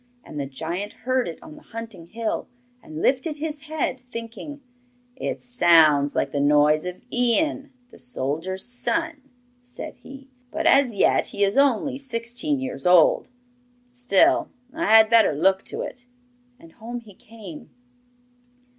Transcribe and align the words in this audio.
And 0.23 0.39
the 0.39 0.47
giant 0.47 0.93
heard 1.05 1.27
it 1.27 1.37
on 1.43 1.55
the 1.55 1.61
hunting 1.61 2.07
hill, 2.07 2.47
and 2.81 3.03
lifted 3.03 3.37
his 3.37 3.65
head, 3.65 4.01
thinking 4.11 4.61
'It 5.15 5.39
sounds 5.39 6.15
like 6.15 6.31
the 6.31 6.39
noise 6.39 6.85
of 6.87 7.03
Ian, 7.13 7.71
the 7.91 7.99
soldier's 7.99 8.65
son,' 8.65 9.29
said 9.61 9.97
he; 9.97 10.31
'but 10.49 10.65
as 10.65 10.95
yet 10.95 11.27
he 11.27 11.43
is 11.43 11.55
only 11.55 11.99
sixteen 11.99 12.59
years 12.59 12.87
old. 12.87 13.29
Still, 13.91 14.49
I 14.73 14.85
had 14.87 15.07
better 15.07 15.33
look 15.33 15.61
to 15.65 15.81
it.' 15.83 16.07
And 16.59 16.71
home 16.71 17.01
he 17.01 17.13
came. 17.13 17.69